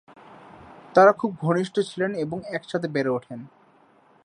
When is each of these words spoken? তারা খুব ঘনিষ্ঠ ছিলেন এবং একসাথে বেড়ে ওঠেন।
তারা 0.95 1.11
খুব 1.11 1.31
ঘনিষ্ঠ 1.41 1.75
ছিলেন 1.79 2.11
এবং 2.15 2.37
একসাথে 2.53 2.87
বেড়ে 2.87 3.09
ওঠেন। 3.09 3.39